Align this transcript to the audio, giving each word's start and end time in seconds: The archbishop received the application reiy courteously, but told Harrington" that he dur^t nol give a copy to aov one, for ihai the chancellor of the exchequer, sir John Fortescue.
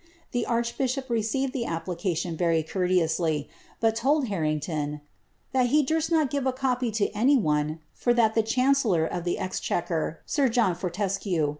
The 0.31 0.47
archbishop 0.47 1.11
received 1.11 1.53
the 1.53 1.65
application 1.67 2.35
reiy 2.35 2.67
courteously, 2.67 3.47
but 3.79 3.95
told 3.95 4.29
Harrington" 4.29 5.01
that 5.53 5.67
he 5.67 5.85
dur^t 5.85 6.11
nol 6.11 6.25
give 6.25 6.47
a 6.47 6.51
copy 6.51 6.89
to 6.89 7.11
aov 7.11 7.39
one, 7.39 7.81
for 7.93 8.11
ihai 8.11 8.33
the 8.33 8.41
chancellor 8.41 9.05
of 9.05 9.25
the 9.25 9.37
exchequer, 9.37 10.21
sir 10.25 10.49
John 10.49 10.73
Fortescue. 10.73 11.49